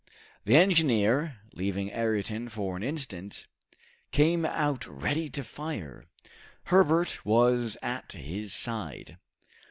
The 0.45 0.55
engineer, 0.55 1.37
leaving 1.53 1.91
Ayrton 1.91 2.49
for 2.49 2.75
an 2.75 2.81
instant, 2.81 3.45
came 4.11 4.45
out 4.45 4.87
ready 4.87 5.29
to 5.29 5.43
fire. 5.43 6.05
Herbert 6.63 7.23
was 7.23 7.77
at 7.83 8.11
his 8.13 8.51
side. 8.51 9.19